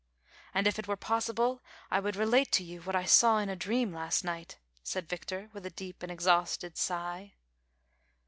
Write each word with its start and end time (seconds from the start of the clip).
And, 0.55 0.65
if 0.65 0.79
it 0.79 0.87
were 0.87 0.95
possible, 0.97 1.61
I 1.91 1.99
would 1.99 2.15
relate 2.15 2.51
to 2.53 2.63
you 2.63 2.81
what 2.81 2.95
I 2.95 3.05
saw 3.05 3.37
in 3.37 3.49
a 3.49 3.55
dream 3.55 3.93
last 3.93 4.23
night," 4.23 4.57
said 4.81 5.07
Victor 5.07 5.41
Juno, 5.41 5.49
with 5.53 5.65
a 5.67 5.75
deep 5.75 6.01
and 6.01 6.11
exhausted 6.11 6.75
sigh. 6.75 7.35